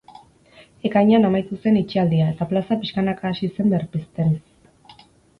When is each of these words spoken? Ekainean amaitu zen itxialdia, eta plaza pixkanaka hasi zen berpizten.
Ekainean 0.89 1.25
amaitu 1.27 1.57
zen 1.65 1.75
itxialdia, 1.81 2.29
eta 2.35 2.47
plaza 2.53 2.77
pixkanaka 2.85 3.33
hasi 3.33 3.51
zen 3.59 3.69
berpizten. 3.75 4.33